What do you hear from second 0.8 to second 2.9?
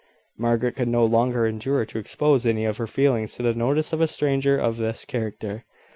no longer endure to expose any of her